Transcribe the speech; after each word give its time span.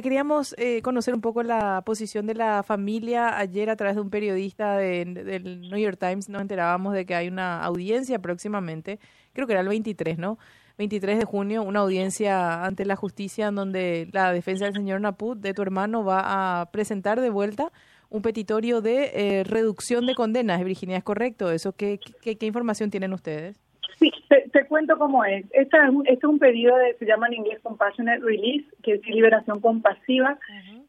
queríamos 0.00 0.54
eh, 0.58 0.80
conocer 0.80 1.12
un 1.12 1.20
poco 1.20 1.42
la 1.42 1.82
posición 1.84 2.26
de 2.26 2.34
la 2.34 2.62
familia. 2.62 3.36
Ayer 3.36 3.68
a 3.68 3.76
través 3.76 3.96
de 3.96 4.00
un 4.00 4.10
periodista 4.10 4.78
del 4.78 5.68
New 5.68 5.78
York 5.78 5.98
Times 5.98 6.28
nos 6.28 6.40
enterábamos 6.40 6.94
de 6.94 7.04
que 7.04 7.14
hay 7.14 7.28
una 7.28 7.62
audiencia 7.62 8.18
próximamente, 8.20 9.00
creo 9.32 9.46
que 9.46 9.52
era 9.52 9.60
el 9.60 9.68
23, 9.68 10.18
¿no? 10.18 10.38
23 10.78 11.18
de 11.18 11.24
junio, 11.24 11.62
una 11.62 11.80
audiencia 11.80 12.64
ante 12.64 12.84
la 12.86 12.96
justicia 12.96 13.48
en 13.48 13.56
donde 13.56 14.08
la 14.12 14.32
defensa 14.32 14.64
del 14.64 14.74
señor 14.74 15.00
Naput, 15.00 15.38
de 15.38 15.52
tu 15.52 15.62
hermano, 15.62 16.04
va 16.04 16.60
a 16.60 16.70
presentar 16.70 17.20
de 17.20 17.30
vuelta 17.30 17.72
un 18.08 18.22
petitorio 18.22 18.80
de 18.80 19.10
eh, 19.14 19.44
reducción 19.44 20.06
de 20.06 20.14
condenas. 20.14 20.64
Virginia, 20.64 20.98
¿es 20.98 21.04
correcto 21.04 21.50
eso? 21.50 21.72
¿Qué, 21.72 22.00
qué, 22.22 22.36
qué 22.36 22.46
información 22.46 22.90
tienen 22.90 23.12
ustedes? 23.12 23.61
Sí, 23.98 24.12
te, 24.28 24.66
cuento 24.66 24.98
cómo 24.98 25.24
es. 25.24 25.44
Este 25.52 25.76
es, 25.76 25.88
un, 25.90 26.06
este 26.06 26.18
es 26.18 26.24
un 26.24 26.38
pedido 26.38 26.76
de, 26.76 26.94
se 26.94 27.06
llama 27.06 27.26
en 27.28 27.34
inglés 27.34 27.60
Compassionate 27.62 28.20
Release, 28.20 28.66
que 28.82 28.94
es 28.94 29.06
liberación 29.06 29.60
compasiva. 29.60 30.38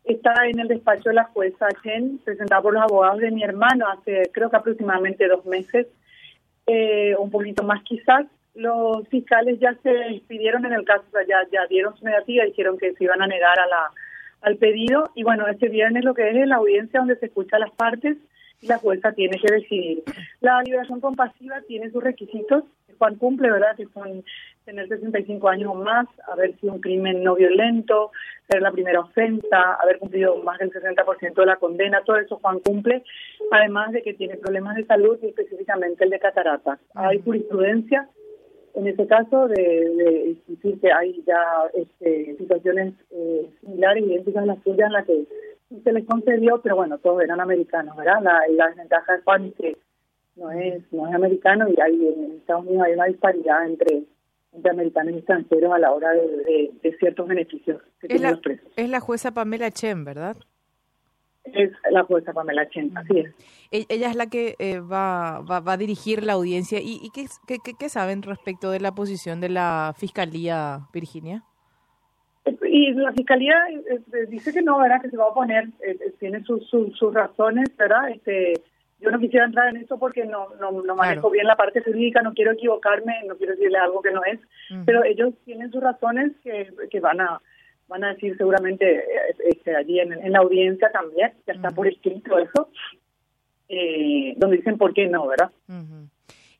Está 0.03 0.33
en 0.47 0.59
el 0.59 0.67
despacho 0.67 1.09
de 1.09 1.15
la 1.15 1.25
jueza 1.25 1.67
Chen, 1.83 2.19
presentado 2.19 2.63
por 2.63 2.73
los 2.73 2.83
abogados 2.83 3.19
de 3.19 3.31
mi 3.31 3.43
hermano 3.43 3.87
hace 3.87 4.29
creo 4.33 4.49
que 4.49 4.57
aproximadamente 4.57 5.27
dos 5.27 5.45
meses, 5.45 5.87
eh, 6.67 7.15
un 7.17 7.29
poquito 7.29 7.63
más 7.63 7.83
quizás. 7.83 8.25
Los 8.55 9.07
fiscales 9.07 9.59
ya 9.59 9.75
se 9.81 9.89
despidieron 9.89 10.65
en 10.65 10.73
el 10.73 10.85
caso, 10.85 11.05
ya, 11.27 11.47
ya 11.51 11.65
dieron 11.67 11.95
su 11.97 12.05
negativa, 12.05 12.45
dijeron 12.45 12.77
que 12.77 12.93
se 12.93 13.03
iban 13.03 13.21
a 13.21 13.27
negar 13.27 13.59
a 13.59 13.67
la, 13.67 13.91
al 14.41 14.57
pedido. 14.57 15.09
Y 15.15 15.23
bueno, 15.23 15.47
este 15.47 15.69
viernes 15.69 16.03
lo 16.03 16.13
que 16.13 16.29
es 16.29 16.47
la 16.47 16.57
audiencia 16.57 16.99
donde 16.99 17.15
se 17.17 17.27
escucha 17.27 17.57
las 17.59 17.71
partes 17.71 18.17
la 18.63 18.77
jueza 18.77 19.11
tiene 19.11 19.39
que 19.39 19.53
decidir. 19.53 20.03
La 20.41 20.61
liberación 20.61 20.99
compasiva 20.99 21.61
tiene 21.67 21.91
sus 21.91 22.03
requisitos, 22.03 22.63
Juan 22.97 23.15
cumple, 23.15 23.51
¿verdad? 23.51 23.75
Que 23.75 23.87
son 23.87 24.23
tener 24.65 24.87
65 24.87 25.49
años 25.49 25.71
o 25.71 25.75
más, 25.75 26.07
haber 26.31 26.57
sido 26.59 26.73
un 26.73 26.79
crimen 26.79 27.23
no 27.23 27.35
violento, 27.35 28.11
ser 28.49 28.61
la 28.61 28.71
primera 28.71 29.01
ofensa, 29.01 29.73
haber 29.81 29.99
cumplido 29.99 30.37
más 30.37 30.59
del 30.59 30.71
60% 30.71 31.33
de 31.33 31.45
la 31.45 31.57
condena, 31.57 32.03
todo 32.05 32.17
eso 32.17 32.37
Juan 32.37 32.59
cumple, 32.59 33.03
además 33.51 33.91
de 33.91 34.03
que 34.03 34.13
tiene 34.13 34.37
problemas 34.37 34.75
de 34.75 34.85
salud 34.85 35.17
y 35.21 35.27
específicamente 35.27 36.03
el 36.03 36.11
de 36.11 36.19
cataratas. 36.19 36.79
Hay 36.95 37.21
jurisprudencia 37.21 38.07
en 38.75 38.87
ese 38.87 39.05
caso 39.05 39.47
de, 39.47 40.35
decir 40.47 40.79
que 40.79 40.91
hay 40.91 41.23
ya 41.27 41.43
este, 41.75 42.35
situaciones 42.37 42.93
eh, 43.11 43.47
similares, 43.61 44.03
idénticas 44.03 44.43
a 44.43 44.47
las 44.47 44.63
suyas 44.63 44.87
en 44.87 44.93
las 44.93 45.05
que 45.05 45.25
se 45.81 45.93
les 45.93 46.05
concedió, 46.05 46.61
pero 46.61 46.75
bueno, 46.75 46.97
todos 46.97 47.21
eran 47.21 47.39
americanos, 47.39 47.95
¿verdad? 47.95 48.21
La, 48.21 48.41
la 48.49 48.67
desventaja 48.67 49.13
de 49.13 49.21
Juan 49.21 49.45
es 49.45 49.53
que 49.55 49.77
no 50.35 50.51
es, 50.51 50.83
no 50.91 51.07
es 51.07 51.13
americano 51.13 51.67
y 51.69 51.79
hay, 51.79 52.07
en 52.07 52.37
Estados 52.37 52.65
Unidos 52.65 52.87
hay 52.87 52.93
una 52.93 53.05
disparidad 53.05 53.65
entre, 53.65 54.03
entre 54.51 54.71
americanos 54.71 55.13
y 55.13 55.17
extranjeros 55.17 55.73
a 55.73 55.79
la 55.79 55.91
hora 55.91 56.11
de, 56.11 56.71
de, 56.81 56.97
ciertos 56.97 57.27
beneficios 57.27 57.81
que 57.99 58.15
es 58.15 58.21
la, 58.21 58.31
los 58.31 58.39
presos. 58.39 58.67
Es 58.75 58.89
la 58.89 58.99
jueza 58.99 59.31
Pamela 59.31 59.71
Chen, 59.71 60.03
¿verdad? 60.03 60.37
Es 61.43 61.71
la 61.91 62.03
jueza 62.03 62.31
Pamela 62.31 62.67
Chen, 62.69 62.97
así 62.97 63.19
es. 63.19 63.35
E, 63.71 63.85
ella 63.89 64.09
es 64.09 64.15
la 64.15 64.27
que 64.27 64.55
eh, 64.59 64.79
va, 64.79 65.41
va, 65.41 65.59
va, 65.59 65.73
a 65.73 65.77
dirigir 65.77 66.23
la 66.23 66.33
audiencia. 66.33 66.79
¿Y, 66.79 66.99
y 67.03 67.09
qué, 67.13 67.25
qué, 67.45 67.73
qué, 67.77 67.89
saben 67.89 68.21
respecto 68.21 68.71
de 68.71 68.79
la 68.79 68.95
posición 68.95 69.41
de 69.41 69.49
la 69.49 69.93
Fiscalía, 69.97 70.87
Virginia? 70.93 71.43
Y 72.75 72.91
la 72.93 73.11
fiscalía 73.11 73.53
eh, 73.69 73.99
eh, 74.13 74.25
dice 74.27 74.51
que 74.51 74.63
no, 74.63 74.79
¿verdad? 74.79 74.99
Que 74.99 75.11
se 75.11 75.15
va 75.15 75.25
a 75.25 75.27
oponer, 75.27 75.65
eh, 75.85 75.95
tiene 76.19 76.43
sus, 76.43 76.67
sus, 76.67 77.13
razones, 77.13 77.69
¿verdad? 77.77 78.09
Este, 78.09 78.53
yo 78.99 79.11
no 79.11 79.19
quisiera 79.19 79.45
entrar 79.45 79.67
en 79.67 79.77
eso 79.77 79.99
porque 79.99 80.25
no, 80.25 80.47
no, 80.59 80.81
no 80.81 80.95
manejo 80.95 81.29
bien 81.29 81.45
la 81.45 81.55
parte 81.55 81.83
jurídica, 81.83 82.23
no 82.23 82.33
quiero 82.33 82.53
equivocarme, 82.53 83.13
no 83.27 83.35
quiero 83.37 83.53
decirle 83.53 83.77
algo 83.77 84.01
que 84.01 84.09
no 84.09 84.23
es, 84.23 84.39
pero 84.87 85.03
ellos 85.03 85.35
tienen 85.45 85.71
sus 85.71 85.83
razones 85.83 86.31
que, 86.43 86.73
que 86.89 86.99
van 86.99 87.21
a 87.21 87.39
van 87.89 88.05
a 88.05 88.13
decir 88.13 88.35
seguramente 88.37 89.03
este, 89.51 89.75
allí 89.75 89.99
en, 89.99 90.31
la 90.31 90.39
audiencia 90.39 90.89
también, 90.91 91.31
ya 91.45 91.53
está 91.53 91.69
por 91.69 91.87
escrito 91.87 92.39
eso, 92.39 92.69
donde 94.37 94.57
dicen 94.57 94.79
por 94.79 94.95
qué 94.95 95.07
no, 95.09 95.27
¿verdad? 95.27 95.51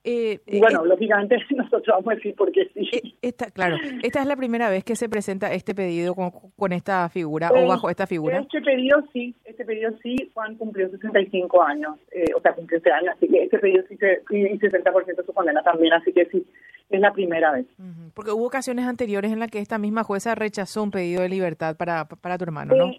Eh, 0.06 0.42
bueno, 0.60 0.84
eh, 0.84 0.88
lógicamente 0.90 1.38
nosotros 1.56 1.88
vamos 1.88 2.08
a 2.12 2.16
decir 2.16 2.36
porque 2.36 2.70
sí. 2.74 2.90
Eh, 2.92 3.14
esta, 3.22 3.50
claro, 3.52 3.78
esta 4.02 4.20
es 4.20 4.28
la 4.28 4.36
primera 4.36 4.70
vez 4.70 4.84
que 4.84 4.98
se 4.98 5.08
presenta 5.08 5.54
este 5.54 5.74
pedido 5.74 6.14
con, 6.14 6.32
con 6.58 6.74
esta 6.74 7.08
figura 7.08 7.52
o 7.54 7.68
bajo 7.68 7.90
esta 7.90 8.06
figura. 8.06 8.40
Este 8.40 8.62
pedido 8.62 9.02
sí, 9.14 9.34
este 9.46 9.64
pedido 9.64 9.92
sí, 10.02 10.16
Juan 10.34 10.56
cumplió 10.56 10.90
65 10.90 11.64
años, 11.64 11.98
o 12.36 12.42
sea, 12.42 12.54
cumplió 12.54 12.78
este 12.78 12.92
año, 12.92 13.12
así 13.12 13.28
que 13.28 13.44
este 13.44 13.60
pedido 13.60 13.84
sí 13.88 13.96
se, 13.96 14.22
y 14.30 14.60
60% 14.60 15.06
de 15.06 15.24
su 15.26 15.34
condena 15.34 15.64
también, 15.64 15.94
así 15.94 16.12
que 16.12 16.26
sí, 16.26 16.46
es 16.90 17.00
la 17.00 17.14
primera 17.14 17.54
vez. 17.54 17.66
Porque 18.14 18.32
hubo 18.32 18.46
ocasiones 18.46 18.86
anteriores 18.86 19.32
en 19.32 19.40
las 19.40 19.50
que 19.50 19.60
esta 19.60 19.78
misma 19.78 20.04
jueza 20.04 20.36
rechazó 20.36 20.84
un 20.84 20.92
pedido 20.92 21.22
de 21.22 21.30
libertad 21.30 21.78
para, 21.78 22.06
para 22.06 22.38
tu 22.38 22.44
hermano, 22.44 22.76
¿no? 22.76 22.92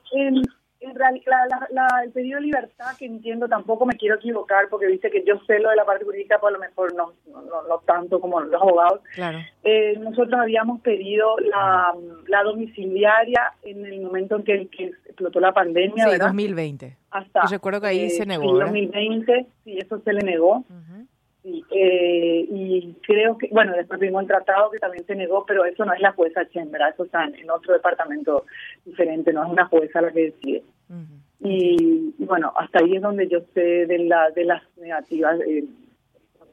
El 1.10 2.12
pedido 2.12 2.38
de 2.38 2.46
libertad, 2.46 2.96
que 2.98 3.06
entiendo, 3.06 3.48
tampoco 3.48 3.86
me 3.86 3.96
quiero 3.96 4.16
equivocar 4.16 4.68
porque 4.68 4.86
dice 4.86 5.10
que 5.10 5.24
yo 5.26 5.38
sé 5.46 5.58
lo 5.58 5.70
de 5.70 5.76
la 5.76 5.84
parte 5.84 6.04
jurídica, 6.04 6.38
pues 6.38 6.54
a 6.54 6.58
lo 6.58 6.60
mejor 6.60 6.94
no, 6.94 7.12
no, 7.26 7.78
tanto 7.86 8.20
como 8.20 8.40
los 8.40 8.60
abogados. 8.60 9.00
Claro. 9.14 9.38
Eh, 9.62 9.96
nosotros 9.98 10.40
habíamos 10.40 10.80
pedido 10.80 11.36
la, 11.38 11.94
la, 12.26 12.42
domiciliaria 12.42 13.52
en 13.62 13.84
el 13.84 14.00
momento 14.02 14.36
en 14.36 14.44
que, 14.44 14.68
explotó 15.06 15.40
la 15.40 15.52
pandemia, 15.52 16.08
sí, 16.10 16.18
2020. 16.18 16.96
Hasta, 17.10 17.42
Yo 17.44 17.50
recuerdo 17.50 17.80
que 17.80 17.86
ahí 17.88 18.04
eh, 18.04 18.10
se 18.10 18.26
negó. 18.26 18.60
En 18.60 18.66
2020, 18.66 19.46
sí, 19.64 19.78
eso 19.78 20.00
se 20.00 20.12
le 20.12 20.22
negó. 20.22 20.64
Eh, 21.46 22.46
y 22.50 22.96
creo 23.06 23.36
que, 23.36 23.48
bueno, 23.48 23.72
después 23.76 24.00
vimos 24.00 24.22
el 24.22 24.28
tratado 24.28 24.70
que 24.70 24.78
también 24.78 25.04
se 25.04 25.14
negó, 25.14 25.44
pero 25.44 25.64
eso 25.66 25.84
no 25.84 25.92
es 25.92 26.00
la 26.00 26.12
jueza 26.12 26.48
Chen, 26.48 26.70
Eso 26.74 27.04
está 27.04 27.24
en 27.24 27.50
otro 27.50 27.74
departamento 27.74 28.46
diferente, 28.84 29.32
no 29.32 29.44
es 29.44 29.50
una 29.50 29.66
jueza 29.66 30.00
la 30.00 30.10
que 30.10 30.32
decide. 30.32 30.62
Y, 31.40 32.14
bueno, 32.18 32.52
hasta 32.56 32.80
ahí 32.80 32.96
es 32.96 33.02
donde 33.02 33.28
yo 33.28 33.40
sé 33.54 33.86
de, 33.86 33.98
la, 34.00 34.30
de 34.30 34.44
las 34.44 34.62
negativas. 34.76 35.40
Eh, 35.46 35.64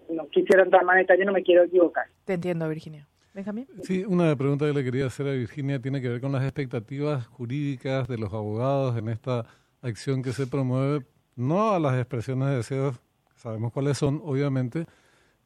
no 0.09 0.27
quisiera 0.27 0.63
entrar 0.63 0.83
más 0.83 0.95
en 0.95 1.03
detalle, 1.03 1.25
no 1.25 1.31
me 1.31 1.43
quiero 1.43 1.63
equivocar. 1.63 2.05
Te 2.25 2.33
entiendo, 2.33 2.67
Virginia. 2.67 3.07
Benjamín. 3.33 3.65
Sí, 3.83 4.03
una 4.05 4.35
pregunta 4.35 4.65
que 4.65 4.73
le 4.73 4.83
quería 4.83 5.05
hacer 5.05 5.27
a 5.27 5.31
Virginia 5.31 5.79
tiene 5.79 6.01
que 6.01 6.09
ver 6.09 6.19
con 6.19 6.33
las 6.33 6.43
expectativas 6.43 7.27
jurídicas 7.27 8.09
de 8.09 8.17
los 8.17 8.33
abogados 8.33 8.97
en 8.97 9.07
esta 9.07 9.45
acción 9.81 10.21
que 10.21 10.33
se 10.33 10.47
promueve, 10.47 11.05
no 11.37 11.71
a 11.71 11.79
las 11.79 11.97
expresiones 11.97 12.49
de 12.49 12.55
deseos 12.57 13.01
sabemos 13.41 13.73
cuáles 13.73 13.97
son, 13.97 14.21
obviamente, 14.23 14.85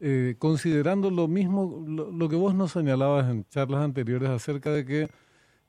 eh, 0.01 0.35
considerando 0.37 1.09
lo 1.09 1.27
mismo, 1.27 1.85
lo, 1.87 2.27
que 2.27 2.35
vos 2.35 2.53
nos 2.53 2.71
señalabas 2.71 3.29
en 3.29 3.45
charlas 3.45 3.81
anteriores 3.81 4.29
acerca 4.29 4.71
de 4.71 4.85
que 4.85 5.07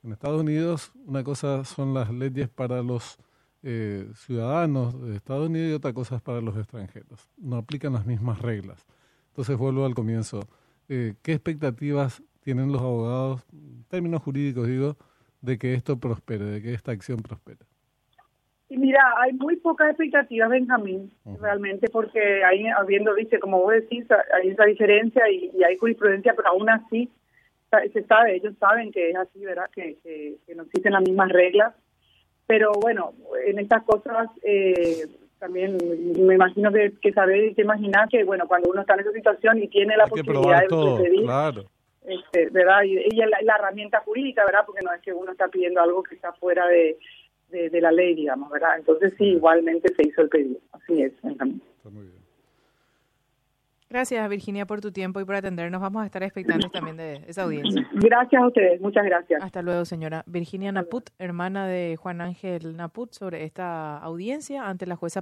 en 0.07 0.13
Estados 0.13 0.41
Unidos 0.41 0.93
una 1.05 1.23
cosa 1.23 1.65
son 1.65 1.93
las 1.93 2.09
leyes 2.11 2.47
para 2.47 2.81
los 2.81 3.19
eh, 3.61 4.05
ciudadanos 4.15 4.99
de 5.01 5.17
Estados 5.17 5.49
Unidos 5.49 5.69
y 5.69 5.73
otra 5.73 5.91
cosa 5.93 6.15
es 6.15 6.21
para 6.21 6.39
los 6.39 6.55
extranjeros. 6.55 7.29
No 7.37 7.57
aplican 7.57 7.93
las 7.93 8.05
mismas 8.05 8.41
reglas. 8.41 8.85
Entonces 9.29 9.57
vuelvo 9.57 9.85
al 9.85 9.93
comienzo. 9.93 10.47
Eh, 10.87 11.15
¿Qué 11.21 11.33
expectativas 11.33 12.23
tienen 12.39 12.71
los 12.71 12.81
abogados, 12.81 13.45
en 13.51 13.83
términos 13.89 14.23
jurídicos 14.23 14.67
digo, 14.67 14.95
de 15.41 15.57
que 15.57 15.73
esto 15.73 15.99
prospere, 15.99 16.45
de 16.45 16.61
que 16.61 16.73
esta 16.73 16.93
acción 16.93 17.19
prospere? 17.19 17.59
Y 18.69 18.77
mira, 18.77 19.01
hay 19.17 19.33
muy 19.33 19.57
pocas 19.57 19.89
expectativas, 19.89 20.49
Benjamín, 20.49 21.11
realmente, 21.41 21.87
porque 21.89 22.43
ahí, 22.43 22.65
habiendo, 22.67 23.13
dice, 23.15 23.39
como 23.39 23.61
vos 23.61 23.73
decís, 23.73 24.05
hay 24.33 24.49
esa 24.49 24.65
diferencia 24.65 25.29
y, 25.29 25.63
hay 25.63 25.77
jurisprudencia, 25.77 26.33
pero 26.35 26.49
aún 26.49 26.69
así 26.69 27.09
se 27.93 28.03
sabe, 28.03 28.35
ellos 28.35 28.53
saben 28.59 28.91
que 28.91 29.09
es 29.09 29.15
así, 29.15 29.43
¿verdad? 29.43 29.69
Que, 29.73 29.97
que, 30.03 30.55
no 30.55 30.63
existen 30.63 30.93
las 30.93 31.01
mismas 31.01 31.29
reglas. 31.29 31.73
Pero 32.45 32.71
bueno, 32.81 33.13
en 33.45 33.59
estas 33.59 33.83
cosas 33.83 34.29
eh, 34.41 35.05
también 35.37 35.77
me 36.17 36.35
imagino 36.35 36.71
que, 36.71 36.93
que 37.01 37.11
saber 37.11 37.43
y 37.43 37.53
te 37.53 37.63
imaginas 37.63 38.09
que, 38.09 38.23
bueno, 38.23 38.47
cuando 38.47 38.69
uno 38.69 38.81
está 38.81 38.93
en 38.93 39.01
esa 39.01 39.11
situación 39.11 39.61
y 39.61 39.67
tiene 39.67 39.97
la 39.97 40.07
posibilidad 40.07 40.61
de 40.61 41.03
pedir, 41.03 41.23
claro. 41.23 41.65
este, 42.05 42.49
¿verdad? 42.49 42.83
Y, 42.83 43.15
la, 43.17 43.37
la 43.41 43.55
herramienta 43.55 43.99
jurídica, 43.99 44.45
¿verdad? 44.45 44.63
Porque 44.65 44.85
no 44.85 44.93
es 44.93 45.01
que 45.01 45.13
uno 45.13 45.33
está 45.33 45.49
pidiendo 45.49 45.81
algo 45.81 46.03
que 46.03 46.15
está 46.15 46.31
fuera 46.33 46.65
de 46.67 46.97
de, 47.49 47.81
la 47.81 47.91
ley, 47.91 48.15
digamos, 48.15 48.49
¿verdad? 48.49 48.77
Entonces 48.77 49.13
sí, 49.17 49.25
igualmente 49.25 49.93
se 49.95 50.07
hizo 50.07 50.21
el 50.21 50.29
pedido. 50.29 50.59
Así 50.71 51.01
es, 51.01 51.13
Está 51.13 51.45
muy 51.45 52.05
bien. 52.05 52.16
Gracias, 53.89 54.29
Virginia, 54.29 54.65
por 54.65 54.81
tu 54.81 54.91
tiempo 54.91 55.21
y 55.21 55.25
por 55.25 55.35
atendernos. 55.35 55.79
Vamos 55.79 56.03
a 56.03 56.05
estar 56.05 56.21
expectantes 56.21 56.69
también 56.71 56.97
de 56.97 57.23
esa 57.25 57.43
audiencia. 57.43 57.87
Gracias 57.93 58.41
a 58.41 58.47
ustedes, 58.47 58.81
muchas 58.81 59.05
gracias. 59.05 59.41
Hasta 59.41 59.61
luego, 59.61 59.85
señora. 59.85 60.23
Virginia 60.27 60.73
Naput, 60.73 61.09
hermana 61.19 61.67
de 61.67 61.95
Juan 61.95 62.19
Ángel 62.19 62.75
Naput, 62.75 63.13
sobre 63.13 63.45
esta 63.45 63.97
audiencia 63.97 64.67
ante 64.67 64.85
la 64.87 64.97
jueza 64.97 65.15